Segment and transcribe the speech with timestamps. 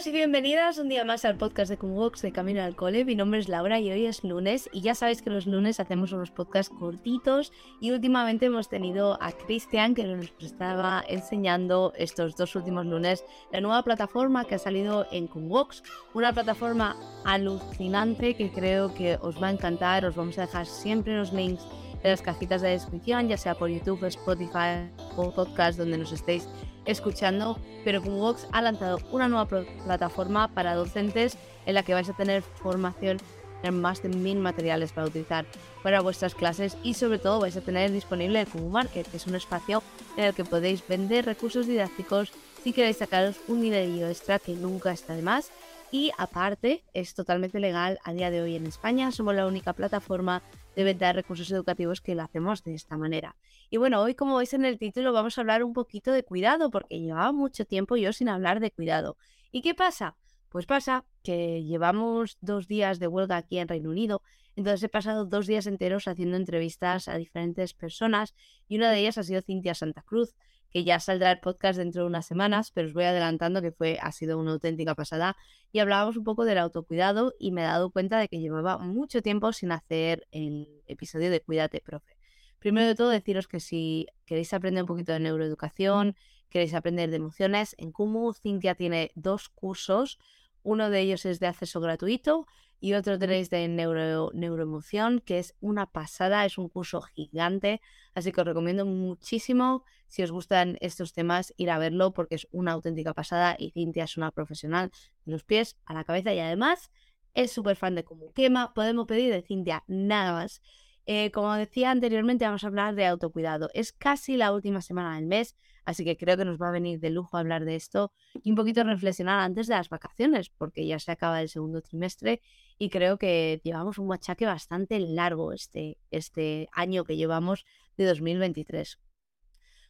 [0.00, 3.04] Bienvenidos y bienvenidas un día más al podcast de Kumbox de Camino al Cole.
[3.04, 6.12] Mi nombre es Laura y hoy es lunes y ya sabéis que los lunes hacemos
[6.12, 12.56] unos podcasts cortitos y últimamente hemos tenido a Cristian que nos estaba enseñando estos dos
[12.56, 15.82] últimos lunes la nueva plataforma que ha salido en Kumbox,
[16.14, 20.06] una plataforma alucinante que creo que os va a encantar.
[20.06, 21.66] Os vamos a dejar siempre los links
[22.02, 26.48] en las cajitas de descripción, ya sea por YouTube, Spotify o podcast donde nos estéis
[26.84, 32.16] escuchando, pero Vox ha lanzado una nueva plataforma para docentes en la que vais a
[32.16, 33.18] tener formación
[33.62, 35.44] en más de mil materiales para utilizar
[35.82, 39.34] para vuestras clases y sobre todo vais a tener disponible el Market, que es un
[39.34, 39.82] espacio
[40.16, 44.92] en el que podéis vender recursos didácticos si queréis sacaros un dinerillo extra que nunca
[44.92, 45.50] está de más.
[45.92, 49.10] Y aparte, es totalmente legal a día de hoy en España.
[49.10, 50.40] Somos la única plataforma
[50.76, 53.34] de venta de recursos educativos que lo hacemos de esta manera.
[53.70, 56.70] Y bueno, hoy como veis en el título vamos a hablar un poquito de cuidado,
[56.70, 59.16] porque llevaba mucho tiempo yo sin hablar de cuidado.
[59.50, 60.16] ¿Y qué pasa?
[60.48, 64.22] Pues pasa que llevamos dos días de huelga aquí en Reino Unido,
[64.56, 68.34] entonces he pasado dos días enteros haciendo entrevistas a diferentes personas
[68.68, 70.34] y una de ellas ha sido Cintia Santa Cruz,
[70.70, 73.98] que ya saldrá el podcast dentro de unas semanas, pero os voy adelantando que fue,
[74.00, 75.36] ha sido una auténtica pasada.
[75.72, 79.22] Y hablábamos un poco del autocuidado y me he dado cuenta de que llevaba mucho
[79.22, 82.16] tiempo sin hacer el episodio de Cuídate, profe.
[82.58, 86.16] Primero de todo, deciros que si queréis aprender un poquito de neuroeducación,
[86.50, 90.18] queréis aprender de emociones, en Kumu Cintia tiene dos cursos.
[90.62, 92.46] Uno de ellos es de acceso gratuito
[92.80, 97.80] y otro tenéis de neuro, neuroemoción, que es una pasada, es un curso gigante,
[98.14, 102.48] así que os recomiendo muchísimo, si os gustan estos temas, ir a verlo porque es
[102.50, 104.90] una auténtica pasada y Cintia es una profesional
[105.24, 106.90] de los pies a la cabeza y además
[107.34, 110.62] es súper fan de cómo quema, podemos pedir de Cintia nada más.
[111.06, 113.68] Eh, como decía anteriormente, vamos a hablar de autocuidado.
[113.74, 117.00] Es casi la última semana del mes, así que creo que nos va a venir
[117.00, 120.98] de lujo hablar de esto y un poquito reflexionar antes de las vacaciones, porque ya
[120.98, 122.42] se acaba el segundo trimestre
[122.78, 127.64] y creo que llevamos un machaque bastante largo este, este año que llevamos
[127.96, 128.98] de 2023.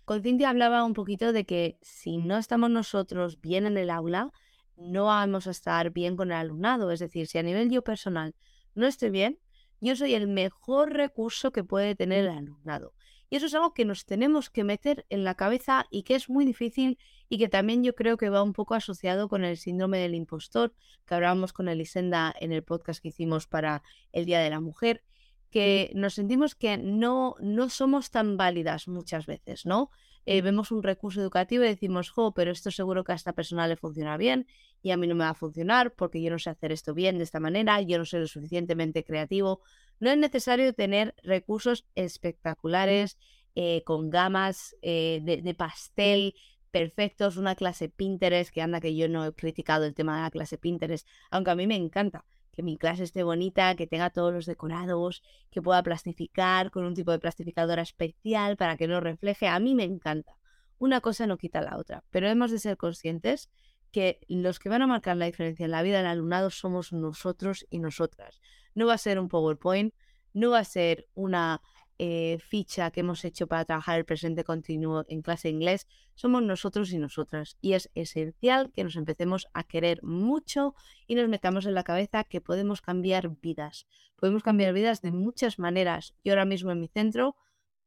[0.05, 4.33] Con Cintia hablaba un poquito de que si no estamos nosotros bien en el aula,
[4.77, 6.91] no vamos a estar bien con el alumnado.
[6.91, 8.35] Es decir, si a nivel yo personal
[8.75, 9.39] no estoy bien,
[9.81, 12.93] yo soy el mejor recurso que puede tener el alumnado.
[13.31, 16.29] Y eso es algo que nos tenemos que meter en la cabeza y que es
[16.29, 16.99] muy difícil
[17.29, 20.75] y que también yo creo que va un poco asociado con el síndrome del impostor,
[21.07, 25.05] que hablábamos con Elisenda en el podcast que hicimos para el Día de la Mujer,
[25.51, 29.91] que nos sentimos que no, no somos tan válidas muchas veces, ¿no?
[30.27, 33.67] Eh, vemos un recurso educativo y decimos, jo, pero esto seguro que a esta persona
[33.69, 34.47] le funciona bien
[34.83, 37.19] y a mí no me va a funcionar porque yo no sé hacer esto bien
[37.19, 39.61] de esta manera, yo no soy lo suficientemente creativo.
[39.99, 43.19] No es necesario tener recursos espectaculares,
[43.55, 46.35] eh, con gamas eh, de, de, pastel
[46.71, 50.31] perfectos, una clase Pinterest, que anda que yo no he criticado el tema de la
[50.31, 54.33] clase Pinterest, aunque a mí me encanta que mi clase esté bonita, que tenga todos
[54.33, 59.49] los decorados, que pueda plastificar con un tipo de plastificadora especial para que no refleje.
[59.49, 60.37] A mí me encanta.
[60.79, 63.51] Una cosa no quita la otra, pero hemos de ser conscientes
[63.91, 67.67] que los que van a marcar la diferencia en la vida del alumnado somos nosotros
[67.71, 68.41] y nosotras.
[68.75, 69.95] No va a ser un PowerPoint,
[70.33, 71.61] no va a ser una
[72.03, 76.43] eh, ficha que hemos hecho para trabajar el presente continuo en clase de inglés, somos
[76.43, 77.59] nosotros y nosotras.
[77.61, 80.75] Y es esencial que nos empecemos a querer mucho
[81.07, 83.87] y nos metamos en la cabeza que podemos cambiar vidas.
[84.17, 86.15] Podemos cambiar vidas de muchas maneras.
[86.25, 87.37] Yo ahora mismo en mi centro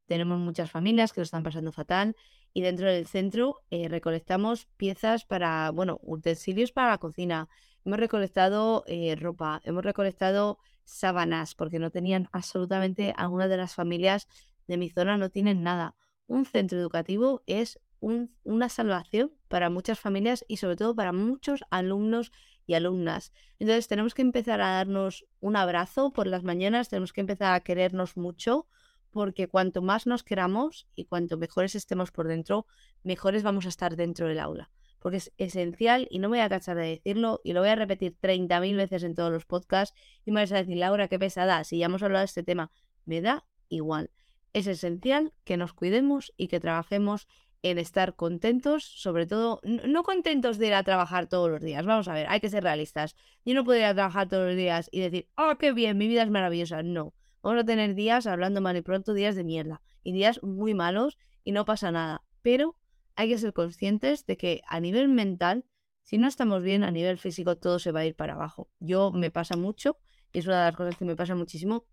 [0.06, 2.16] tenemos muchas familias que lo están pasando fatal
[2.52, 7.48] y dentro del centro eh, recolectamos piezas para, bueno, utensilios para la cocina.
[7.84, 14.28] Hemos recolectado eh, ropa, hemos recolectado sábanas porque no tenían absolutamente, algunas de las familias
[14.66, 15.94] de mi zona no tienen nada.
[16.26, 22.32] Un centro educativo es una salvación para muchas familias y sobre todo para muchos alumnos
[22.66, 23.32] y alumnas.
[23.58, 27.60] Entonces tenemos que empezar a darnos un abrazo por las mañanas, tenemos que empezar a
[27.60, 28.66] querernos mucho
[29.14, 32.66] porque cuanto más nos queramos y cuanto mejores estemos por dentro,
[33.04, 34.72] mejores vamos a estar dentro del aula.
[34.98, 37.76] Porque es esencial y no me voy a cansar de decirlo y lo voy a
[37.76, 39.96] repetir 30.000 veces en todos los podcasts
[40.26, 42.72] y me vas a decir, Laura, qué pesada, si ya hemos hablado de este tema,
[43.04, 44.10] me da igual.
[44.52, 47.28] Es esencial que nos cuidemos y que trabajemos
[47.62, 51.86] en estar contentos, sobre todo, no contentos de ir a trabajar todos los días.
[51.86, 53.14] Vamos a ver, hay que ser realistas.
[53.44, 56.08] Yo no puedo ir a trabajar todos los días y decir, oh, qué bien, mi
[56.08, 56.82] vida es maravillosa.
[56.82, 57.14] No,
[57.44, 61.18] vamos a tener días, hablando mal y pronto, días de mierda y días muy malos
[61.44, 62.22] y no pasa nada.
[62.42, 62.76] Pero
[63.16, 65.64] hay que ser conscientes de que a nivel mental,
[66.02, 68.68] si no estamos bien, a nivel físico, todo se va a ir para abajo.
[68.80, 69.98] Yo me pasa mucho,
[70.32, 71.86] y es una de las cosas que me pasa muchísimo,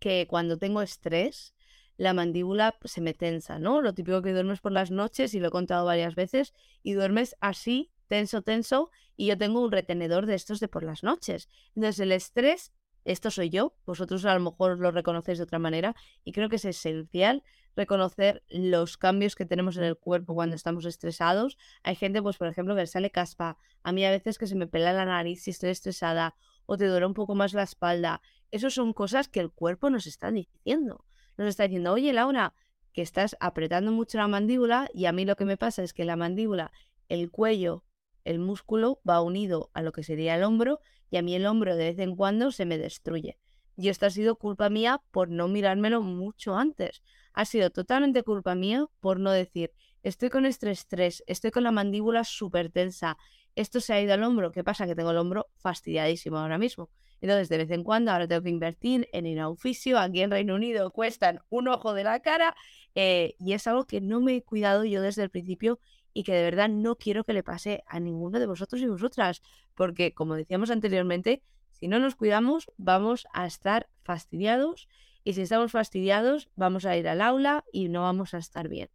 [0.00, 1.54] que cuando tengo estrés,
[1.96, 3.80] la mandíbula se me tensa, ¿no?
[3.80, 6.52] Lo típico que duermes por las noches, y lo he contado varias veces,
[6.82, 11.02] y duermes así, tenso, tenso, y yo tengo un retenedor de estos de por las
[11.02, 11.48] noches.
[11.74, 12.72] Entonces el estrés,
[13.04, 16.56] esto soy yo, vosotros a lo mejor lo reconocéis de otra manera, y creo que
[16.56, 17.42] es esencial
[17.76, 21.58] reconocer los cambios que tenemos en el cuerpo cuando estamos estresados.
[21.82, 23.58] Hay gente, pues por ejemplo, que le sale caspa.
[23.82, 26.36] A mí a veces que se me pela la nariz si estoy estresada
[26.66, 28.22] o te duele un poco más la espalda.
[28.52, 31.04] Esas son cosas que el cuerpo nos está diciendo
[31.36, 32.54] nos está diciendo, oye Laura,
[32.92, 36.04] que estás apretando mucho la mandíbula y a mí lo que me pasa es que
[36.04, 36.70] la mandíbula,
[37.08, 37.84] el cuello,
[38.24, 40.80] el músculo va unido a lo que sería el hombro
[41.14, 43.38] y a mí el hombro de vez en cuando se me destruye.
[43.76, 47.04] Y esto ha sido culpa mía por no mirármelo mucho antes.
[47.34, 49.70] Ha sido totalmente culpa mía por no decir,
[50.02, 53.16] estoy con este estrés, estoy con la mandíbula súper tensa,
[53.54, 54.88] esto se ha ido al hombro, ¿qué pasa?
[54.88, 56.90] Que tengo el hombro fastidiadísimo ahora mismo.
[57.20, 59.46] Entonces, de vez en cuando, ahora tengo que invertir en ir a.
[59.46, 62.56] Aquí en Reino Unido cuestan un ojo de la cara
[62.96, 65.78] eh, y es algo que no me he cuidado yo desde el principio
[66.14, 69.42] y que de verdad no quiero que le pase a ninguno de vosotros y vosotras,
[69.74, 74.88] porque como decíamos anteriormente, si no nos cuidamos vamos a estar fastidiados
[75.24, 78.88] y si estamos fastidiados vamos a ir al aula y no vamos a estar bien.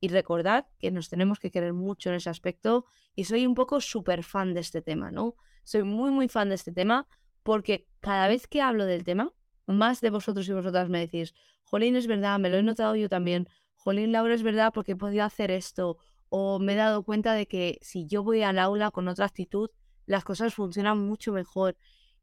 [0.00, 2.84] Y recordad que nos tenemos que querer mucho en ese aspecto
[3.14, 5.36] y soy un poco súper fan de este tema, ¿no?
[5.64, 7.06] Soy muy, muy fan de este tema
[7.42, 9.32] porque cada vez que hablo del tema,
[9.66, 13.08] más de vosotros y vosotras me decís, Jolín, es verdad, me lo he notado yo
[13.08, 15.98] también, Jolín, Laura, es verdad porque he podido hacer esto,
[16.28, 19.70] o me he dado cuenta de que si yo voy al aula con otra actitud,
[20.06, 21.76] las cosas funcionan mucho mejor.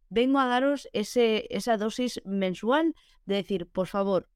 [0.09, 2.95] Vengo a daros ese, esa dosis mensual
[3.25, 4.29] de decir, por favor,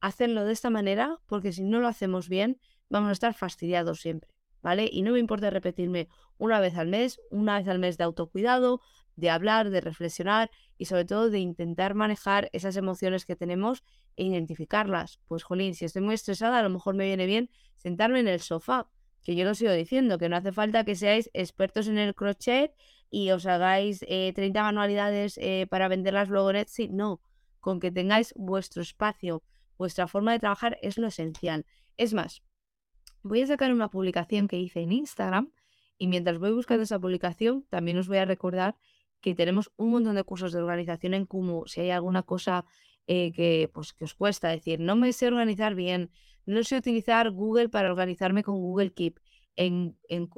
[0.00, 4.30] hacenlo de esta manera, porque si no lo hacemos bien, vamos a estar fastidiados siempre,
[4.62, 4.88] ¿vale?
[4.90, 8.80] Y no me importa repetirme una vez al mes, una vez al mes de autocuidado,
[9.16, 13.82] de hablar, de reflexionar y sobre todo de intentar manejar esas emociones que tenemos
[14.16, 15.20] e identificarlas.
[15.26, 18.40] Pues jolín, si estoy muy estresada, a lo mejor me viene bien sentarme en el
[18.40, 18.88] sofá,
[19.24, 22.72] que yo lo sigo diciendo, que no hace falta que seáis expertos en el crochet
[23.10, 27.20] y os hagáis 30 eh, manualidades eh, para venderlas luego en Etsy, no,
[27.60, 29.42] con que tengáis vuestro espacio,
[29.78, 31.64] vuestra forma de trabajar es lo esencial.
[31.96, 32.42] Es más,
[33.22, 35.52] voy a sacar una publicación que hice en Instagram
[35.96, 38.76] y mientras voy buscando esa publicación, también os voy a recordar
[39.22, 41.64] que tenemos un montón de cursos de organización en Kumu.
[41.66, 42.66] Si hay alguna cosa
[43.06, 46.10] eh, que, pues, que os cuesta decir, no me sé organizar bien,
[46.46, 49.20] no sé utilizar Google para organizarme con Google Keep.
[49.56, 50.28] En, en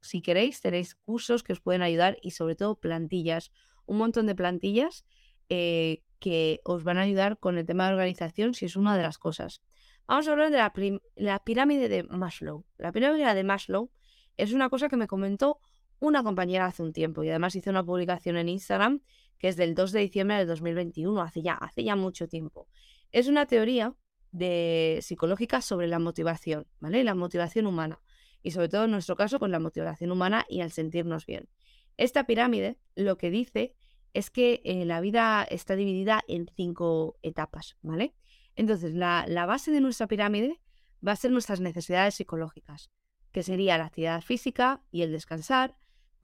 [0.00, 3.50] si queréis, tenéis cursos que os pueden ayudar y sobre todo plantillas.
[3.86, 5.04] Un montón de plantillas
[5.48, 9.02] eh, que os van a ayudar con el tema de organización si es una de
[9.02, 9.62] las cosas.
[10.06, 10.72] Vamos a hablar de la,
[11.16, 12.64] la pirámide de Maslow.
[12.78, 13.90] La pirámide de Maslow
[14.36, 15.60] es una cosa que me comentó
[15.98, 19.00] una compañera hace un tiempo y además hizo una publicación en Instagram
[19.38, 22.68] que es del 2 de diciembre del 2021, hace ya, hace ya mucho tiempo.
[23.12, 23.94] Es una teoría
[24.32, 27.04] de psicológica sobre la motivación, ¿vale?
[27.04, 28.00] La motivación humana
[28.42, 31.48] y sobre todo en nuestro caso con la motivación humana y al sentirnos bien.
[31.96, 33.74] Esta pirámide lo que dice
[34.14, 38.14] es que eh, la vida está dividida en cinco etapas, ¿vale?
[38.54, 40.60] Entonces, la, la base de nuestra pirámide
[41.06, 42.90] va a ser nuestras necesidades psicológicas,
[43.32, 45.76] que sería la actividad física y el descansar,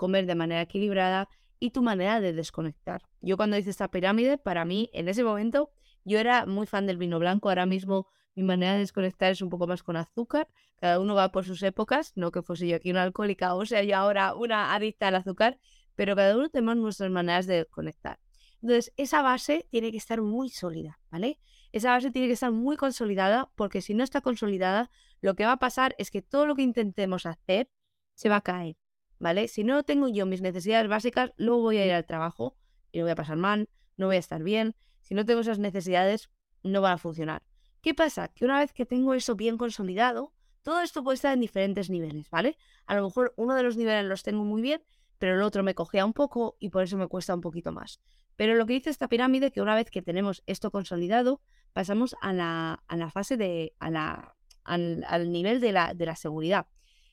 [0.02, 1.28] comer de manera equilibrada
[1.60, 3.02] y tu manera de desconectar.
[3.20, 5.70] Yo cuando hice esta pirámide, para mí, en ese momento,
[6.02, 7.48] yo era muy fan del vino blanco.
[7.48, 10.48] Ahora mismo mi manera de desconectar es un poco más con azúcar.
[10.80, 13.84] Cada uno va por sus épocas, no que fuese yo aquí una alcohólica o sea
[13.84, 15.60] yo ahora una adicta al azúcar,
[15.94, 18.18] pero cada uno tenemos nuestras maneras de desconectar.
[18.60, 21.38] Entonces, esa base tiene que estar muy sólida, ¿vale?
[21.70, 24.90] Esa base tiene que estar muy consolidada porque si no está consolidada,
[25.20, 27.70] lo que va a pasar es que todo lo que intentemos hacer
[28.14, 28.81] se va a caer.
[29.22, 29.46] ¿Vale?
[29.46, 32.56] Si no tengo yo mis necesidades básicas, luego voy a ir al trabajo
[32.90, 34.74] y lo voy a pasar mal, no voy a estar bien.
[35.00, 36.28] Si no tengo esas necesidades,
[36.64, 37.44] no van a funcionar.
[37.82, 38.28] ¿Qué pasa?
[38.28, 42.28] Que una vez que tengo eso bien consolidado, todo esto puede estar en diferentes niveles,
[42.30, 42.58] ¿vale?
[42.86, 44.82] A lo mejor uno de los niveles los tengo muy bien,
[45.18, 48.00] pero el otro me cogea un poco y por eso me cuesta un poquito más.
[48.34, 51.40] Pero lo que dice esta pirámide, que una vez que tenemos esto consolidado,
[51.72, 56.06] pasamos a la, a la fase de, a la, al, al nivel de la, de
[56.06, 56.66] la seguridad.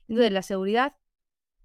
[0.07, 0.95] Entonces, la seguridad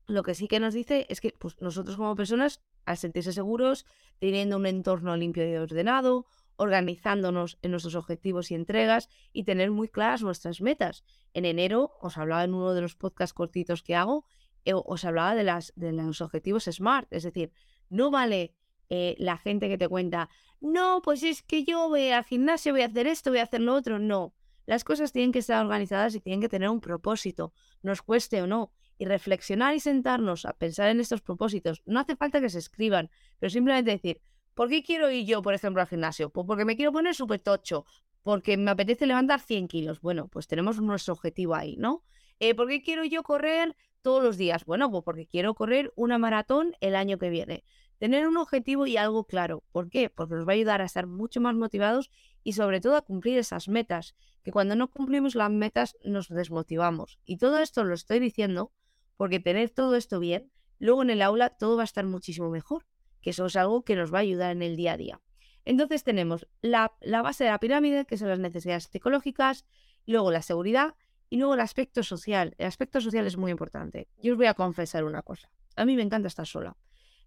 [0.06, 3.87] lo que sí que nos dice es que pues, nosotros como personas, al sentirse seguros,
[4.18, 9.88] teniendo un entorno limpio y ordenado, organizándonos en nuestros objetivos y entregas y tener muy
[9.88, 11.04] claras nuestras metas.
[11.32, 14.25] En enero os hablaba en uno de los podcasts cortitos que hago,
[14.64, 17.52] eh, os hablaba de, las, de los objetivos SMART, es decir,
[17.90, 18.54] no vale
[18.88, 20.28] eh, la gente que te cuenta,
[20.61, 23.61] no, pues es que yo voy al gimnasio, voy a hacer esto, voy a hacer
[23.61, 24.34] lo otro, no.
[24.66, 28.46] Las cosas tienen que estar organizadas y tienen que tener un propósito, nos cueste o
[28.46, 28.73] no.
[28.98, 33.10] Y reflexionar y sentarnos a pensar en estos propósitos, no hace falta que se escriban,
[33.38, 34.20] pero simplemente decir,
[34.54, 36.30] ¿Por qué quiero ir yo, por ejemplo, al gimnasio?
[36.30, 37.86] Pues porque me quiero poner súper tocho,
[38.22, 40.00] porque me apetece levantar 100 kilos.
[40.00, 42.04] Bueno, pues tenemos nuestro objetivo ahí, ¿no?
[42.38, 44.64] Eh, ¿Por qué quiero yo correr todos los días?
[44.64, 47.64] Bueno, pues porque quiero correr una maratón el año que viene.
[47.98, 49.64] Tener un objetivo y algo claro.
[49.72, 50.08] ¿Por qué?
[50.08, 52.10] Porque nos va a ayudar a estar mucho más motivados
[52.44, 57.18] y sobre todo a cumplir esas metas, que cuando no cumplimos las metas nos desmotivamos.
[57.24, 58.70] Y todo esto lo estoy diciendo
[59.16, 62.85] porque tener todo esto bien, luego en el aula todo va a estar muchísimo mejor
[63.25, 65.21] que eso es algo que nos va a ayudar en el día a día.
[65.64, 69.64] Entonces tenemos la, base de la pirámide, que son las necesidades psicológicas,
[70.04, 70.94] luego la seguridad
[71.30, 72.54] y luego el aspecto social.
[72.59, 74.09] El aspecto social es muy importante.
[74.18, 75.49] Yo os voy a confesar una cosa.
[75.75, 76.76] A mí me encanta estar sola.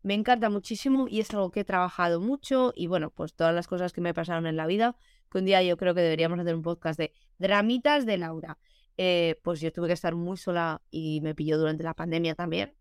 [0.03, 3.67] Me encanta muchísimo y es algo que he trabajado mucho y bueno, pues todas las
[3.67, 4.96] cosas que me pasaron en la vida,
[5.32, 8.60] que un día yo creo que deberíamos hacer un podcast de dramitas de Laura.
[8.98, 12.74] Eh, pues yo tuve que estar muy sola y me pilló durante la pandemia también.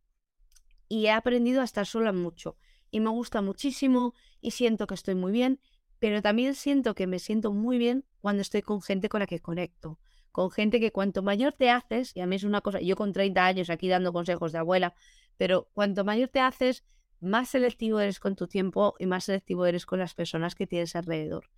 [0.88, 2.56] Y he aprendido a estar sola mucho
[2.90, 5.60] y me gusta muchísimo y siento que estoy muy bien,
[5.98, 9.40] pero también siento que me siento muy bien cuando estoy con gente con la que
[9.40, 9.98] conecto,
[10.32, 13.12] con gente que cuanto mayor te haces, y a mí es una cosa, yo con
[13.12, 14.94] 30 años aquí dando consejos de abuela,
[15.36, 16.84] pero cuanto mayor te haces,
[17.20, 20.94] más selectivo eres con tu tiempo y más selectivo eres con las personas que tienes
[20.96, 21.48] alrededor.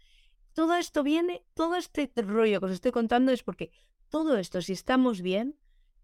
[0.54, 3.70] Todo esto viene, todo este rollo que os estoy contando es porque
[4.08, 5.56] todo esto, si estamos bien,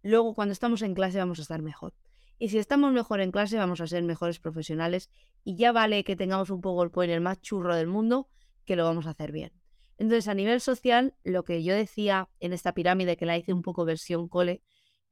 [0.03, 1.95] luego cuando estamos en clase vamos a estar mejor.
[2.39, 5.11] Y si estamos mejor en clase, vamos a ser mejores profesionales.
[5.45, 8.29] Y ya vale que tengamos un poco el más churro del mundo,
[8.65, 9.53] que lo vamos a hacer bien.
[9.99, 13.63] Entonces, a nivel social, lo que yo decía en esta pirámide, que la hice un
[13.63, 14.63] poco versión cole,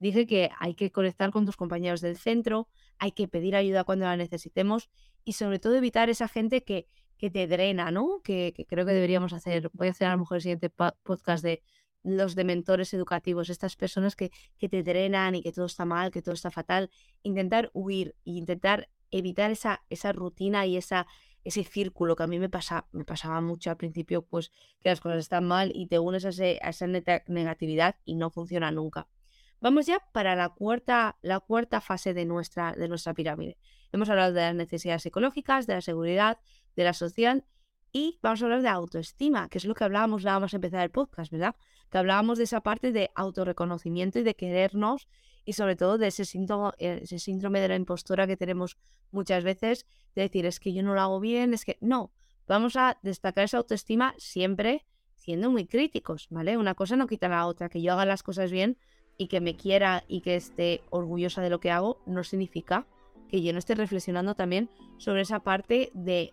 [0.00, 2.68] dije que hay que conectar con tus compañeros del centro,
[2.98, 4.90] hay que pedir ayuda cuando la necesitemos
[5.24, 8.20] y sobre todo evitar esa gente que, que te drena, ¿no?
[8.24, 11.44] Que, que creo que deberíamos hacer, voy a hacer a lo mejor el siguiente podcast
[11.44, 11.62] de
[12.02, 16.10] los de mentores educativos, estas personas que, que te drenan y que todo está mal,
[16.10, 16.90] que todo está fatal,
[17.22, 21.06] intentar huir e intentar evitar esa, esa rutina y esa,
[21.44, 25.00] ese círculo que a mí me, pasa, me pasaba mucho al principio, pues que las
[25.00, 29.08] cosas están mal y te unes a, a esa negatividad y no funciona nunca.
[29.60, 33.58] Vamos ya para la cuarta, la cuarta fase de nuestra, de nuestra pirámide.
[33.92, 36.38] Hemos hablado de las necesidades psicológicas, de la seguridad,
[36.74, 37.44] de la social
[37.92, 40.90] y vamos a hablar de autoestima, que es lo que hablábamos nada más empezar el
[40.90, 41.54] podcast, ¿verdad?
[41.90, 45.08] Que hablábamos de esa parte de autorreconocimiento y de querernos
[45.44, 48.78] y sobre todo de ese síndrome, ese síndrome de la impostora que tenemos
[49.10, 52.12] muchas veces, de decir, es que yo no lo hago bien, es que no,
[52.46, 56.56] vamos a destacar esa autoestima siempre siendo muy críticos, ¿vale?
[56.56, 58.78] Una cosa no quita la otra, que yo haga las cosas bien
[59.18, 62.86] y que me quiera y que esté orgullosa de lo que hago, no significa
[63.28, 64.68] que yo no esté reflexionando también
[64.98, 66.32] sobre esa parte de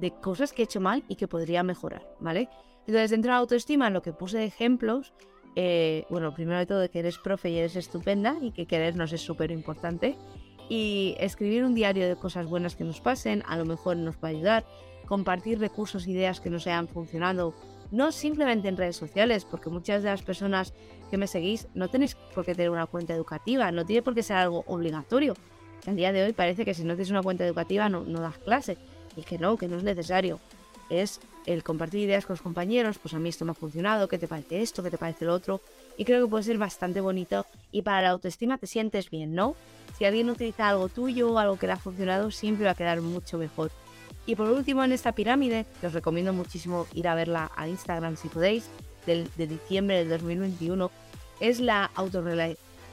[0.00, 2.48] de cosas que he hecho mal y que podría mejorar, ¿vale?
[2.86, 5.12] Entonces, dentro de la autoestima, lo que puse de ejemplos,
[5.56, 9.12] eh, bueno, primero de todo, de que eres profe y eres estupenda y que querernos
[9.12, 10.16] es súper importante.
[10.68, 14.28] Y escribir un diario de cosas buenas que nos pasen, a lo mejor nos va
[14.28, 14.66] a ayudar.
[15.06, 17.54] Compartir recursos, ideas que nos hayan funcionado,
[17.92, 20.74] no simplemente en redes sociales, porque muchas de las personas
[21.10, 24.24] que me seguís no tenéis por qué tener una cuenta educativa, no tiene por qué
[24.24, 25.34] ser algo obligatorio.
[25.86, 28.38] Al día de hoy parece que si no tienes una cuenta educativa no, no das
[28.38, 28.76] clase
[29.16, 30.38] y que no, que no es necesario.
[30.88, 34.18] Es el compartir ideas con los compañeros, pues a mí esto me ha funcionado, ¿qué
[34.18, 34.82] te parece esto?
[34.82, 35.60] ¿Qué te parece lo otro?
[35.96, 39.56] Y creo que puede ser bastante bonito y para la autoestima te sientes bien, ¿no?
[39.96, 43.38] Si alguien utiliza algo tuyo, algo que le ha funcionado, siempre va a quedar mucho
[43.38, 43.70] mejor.
[44.26, 48.16] Y por último, en esta pirámide, que os recomiendo muchísimo ir a verla a Instagram
[48.16, 48.68] si podéis,
[49.06, 50.90] del, de diciembre del 2021,
[51.40, 51.90] es la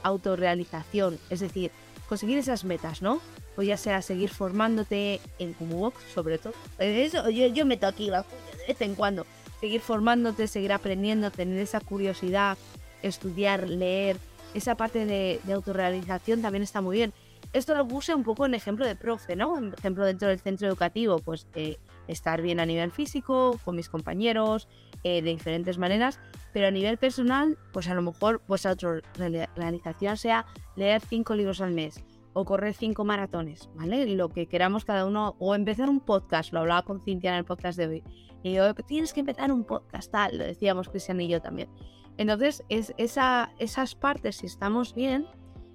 [0.02, 1.72] autorrealización, es decir,
[2.08, 3.20] conseguir esas metas, ¿no?
[3.56, 6.54] O ya sea seguir formándote en Kumubox, sobre todo.
[6.78, 9.26] Eso, yo, yo meto aquí la de vez en cuando.
[9.60, 12.58] Seguir formándote, seguir aprendiendo, tener esa curiosidad,
[13.02, 14.16] estudiar, leer.
[14.54, 17.12] Esa parte de, autorrealización también está muy bien.
[17.52, 19.56] Esto lo puse un poco en ejemplo de profe, ¿no?
[19.58, 23.88] En ejemplo dentro del centro educativo, pues eh, estar bien a nivel físico, con mis
[23.88, 24.68] compañeros,
[25.04, 26.18] eh, de diferentes maneras,
[26.52, 30.46] pero a nivel personal, pues a lo mejor pues autorrealización sea
[30.76, 32.02] leer cinco libros al mes,
[32.34, 34.06] o correr cinco maratones, ¿vale?
[34.06, 37.44] Lo que queramos cada uno, o empezar un podcast, lo hablaba con Cintia en el
[37.44, 38.04] podcast de hoy.
[38.42, 41.70] Y yo, tienes que empezar un podcast, tal, lo decíamos Cristian y yo también.
[42.18, 45.26] Entonces, es esa, esas partes, si estamos bien,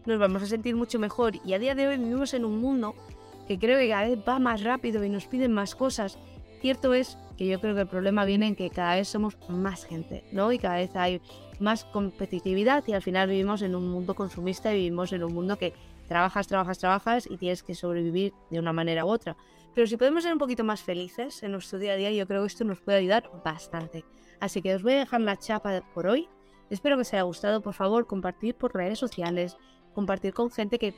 [0.05, 1.33] nos vamos a sentir mucho mejor.
[1.45, 2.93] Y a día de hoy vivimos en un mundo
[3.47, 6.19] que creo que cada vez va más rápido y nos piden más cosas.
[6.61, 9.85] Cierto es que yo creo que el problema viene en que cada vez somos más
[9.85, 10.51] gente, ¿no?
[10.51, 11.21] Y cada vez hay
[11.59, 15.57] más competitividad y al final vivimos en un mundo consumista y vivimos en un mundo
[15.57, 15.73] que
[16.09, 19.37] trabajas, trabajas, trabajas y tienes que sobrevivir de una manera u otra.
[19.73, 22.41] Pero si podemos ser un poquito más felices en nuestro día a día, yo creo
[22.41, 24.03] que esto nos puede ayudar bastante.
[24.41, 26.27] Así que os voy a dejar la chapa por hoy.
[26.69, 27.61] Espero que os haya gustado.
[27.61, 29.55] Por favor, compartir por redes sociales,
[29.99, 30.93] compartir con gente que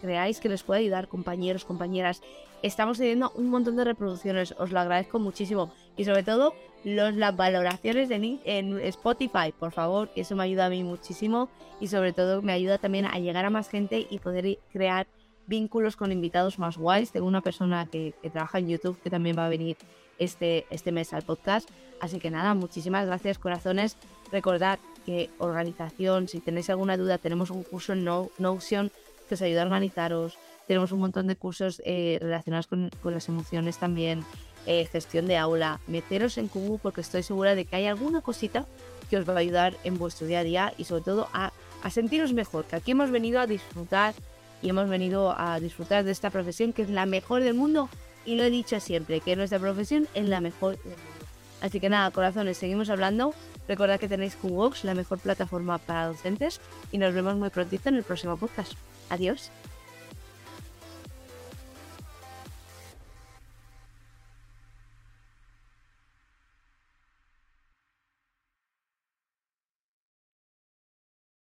[0.00, 2.22] creáis que les puede ayudar, compañeros, compañeras.
[2.60, 5.72] Estamos teniendo un montón de reproducciones, os lo agradezco muchísimo.
[5.96, 10.70] Y sobre todo, los, las valoraciones en, en Spotify, por favor, eso me ayuda a
[10.70, 11.50] mí muchísimo.
[11.78, 15.06] Y sobre todo, me ayuda también a llegar a más gente y poder crear
[15.46, 17.12] vínculos con invitados más guays.
[17.12, 19.76] Tengo una persona que, que trabaja en YouTube que también va a venir
[20.18, 21.70] este, este mes al podcast.
[22.00, 23.96] Así que nada, muchísimas gracias, corazones.
[24.32, 28.90] Recordad que organización, si tenéis alguna duda, tenemos un curso en Notion
[29.28, 30.38] que os ayuda a organizaros.
[30.66, 34.24] Tenemos un montón de cursos eh, relacionados con, las emociones también,
[34.66, 35.80] eh, gestión de aula.
[35.86, 38.66] Meteros en Kubu porque estoy segura de que hay alguna cosita
[39.10, 41.90] que os va a ayudar en vuestro día a día y sobre todo a, a
[41.90, 44.14] sentiros mejor, que aquí hemos venido a disfrutar
[44.62, 47.88] y hemos venido a disfrutar de esta profesión que es la mejor del mundo
[48.24, 51.26] y lo he dicho siempre, que nuestra profesión es la mejor del mundo.
[51.60, 53.34] Así que nada, corazones, seguimos hablando.
[53.68, 57.96] Recordad que tenéis QWOX, la mejor plataforma para docentes, y nos vemos muy prontito en
[57.96, 58.72] el próximo podcast.
[59.08, 59.50] Adiós.